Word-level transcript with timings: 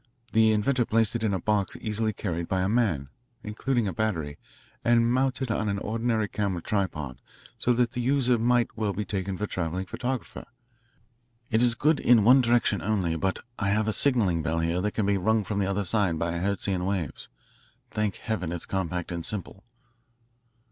The 0.33 0.51
inventor 0.51 0.83
placed 0.83 1.15
it 1.15 1.21
in 1.21 1.31
a 1.31 1.39
box 1.39 1.77
easily 1.79 2.11
carried 2.11 2.47
by 2.47 2.61
a 2.63 2.67
man, 2.67 3.09
including 3.43 3.87
a 3.87 3.93
battery, 3.93 4.39
and 4.83 5.13
mounted 5.13 5.51
on 5.51 5.69
an 5.69 5.77
ordinary 5.77 6.27
camera 6.27 6.59
tripod 6.63 7.21
so 7.59 7.71
that 7.73 7.91
the 7.91 8.01
user 8.01 8.39
might 8.39 8.75
well 8.75 8.93
be 8.93 9.05
taken 9.05 9.37
for 9.37 9.43
a 9.43 9.47
travelling 9.47 9.85
photographer. 9.85 10.45
It 11.51 11.61
is 11.61 11.75
good 11.75 11.99
in 11.99 12.23
one 12.23 12.41
direction 12.41 12.81
only, 12.81 13.15
but 13.15 13.41
I 13.59 13.69
have 13.69 13.87
a 13.87 13.93
signalling 13.93 14.41
bell 14.41 14.57
here 14.61 14.81
that 14.81 14.93
can 14.95 15.05
be 15.05 15.19
rung 15.19 15.43
from 15.43 15.59
the 15.59 15.67
other 15.67 15.85
end 15.95 16.17
by 16.17 16.31
Hertzian 16.39 16.83
waves. 16.83 17.29
Thank 17.91 18.15
Heaven, 18.15 18.51
it's 18.51 18.65
compact 18.65 19.11
and 19.11 19.23
simple. 19.23 19.63